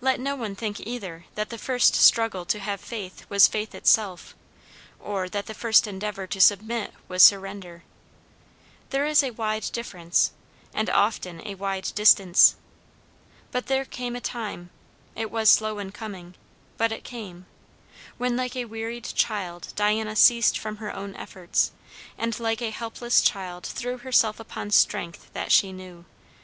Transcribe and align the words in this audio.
Let 0.00 0.20
no 0.20 0.36
one 0.36 0.54
think, 0.54 0.78
either, 0.78 1.24
that 1.34 1.48
the 1.50 1.58
first 1.58 1.96
struggle 1.96 2.44
to 2.44 2.60
have 2.60 2.80
faith 2.80 3.28
was 3.28 3.48
faith 3.48 3.74
itself, 3.74 4.32
or 5.00 5.28
that 5.30 5.46
the 5.46 5.54
first 5.54 5.88
endeavour 5.88 6.28
to 6.28 6.40
submit 6.40 6.94
was 7.08 7.24
surrender. 7.24 7.82
There 8.90 9.06
is 9.06 9.24
a 9.24 9.32
wide 9.32 9.64
difference, 9.72 10.30
and 10.72 10.88
often 10.88 11.44
a 11.44 11.56
wide 11.56 11.90
distance. 11.96 12.54
But 13.50 13.66
there 13.66 13.84
came 13.84 14.14
a 14.14 14.20
time 14.20 14.70
it 15.16 15.32
was 15.32 15.50
slow 15.50 15.80
in 15.80 15.90
coming, 15.90 16.36
but 16.76 16.92
it 16.92 17.02
came 17.02 17.46
when 18.18 18.36
like 18.36 18.54
a 18.54 18.66
wearied 18.66 19.02
child 19.16 19.72
Diana 19.74 20.14
ceased 20.14 20.56
from 20.56 20.76
her 20.76 20.94
own 20.94 21.16
efforts, 21.16 21.72
and 22.16 22.38
like 22.38 22.62
a 22.62 22.70
helpless 22.70 23.20
child 23.20 23.66
threw 23.66 23.98
herself 23.98 24.38
upon 24.38 24.70
strength 24.70 25.28
that 25.32 25.50
she 25.50 25.72
knew. 25.72 26.04